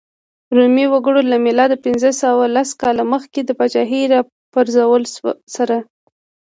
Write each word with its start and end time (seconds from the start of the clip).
رومي 0.55 0.85
وګړو 0.89 1.21
له 1.31 1.37
میلاد 1.45 1.71
پنځه 1.85 2.09
سوه 2.21 2.43
لس 2.55 2.69
کاله 2.81 3.03
مخکې 3.13 3.39
پاچاهۍ 3.59 4.01
راپرځولو 4.13 5.07
سره. 5.55 5.75